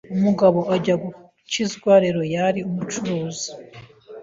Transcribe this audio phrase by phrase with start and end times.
[0.15, 3.49] Umugabo ajya gukizwa reroyari umucuruzi